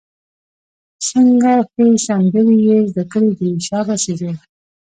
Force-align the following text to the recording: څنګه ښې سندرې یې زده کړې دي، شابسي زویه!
څنګه 1.09 1.51
ښې 1.71 1.87
سندرې 2.05 2.55
یې 2.67 2.77
زده 2.89 3.03
کړې 3.11 3.31
دي، 3.39 3.49
شابسي 3.67 4.13
زویه! 4.19 4.35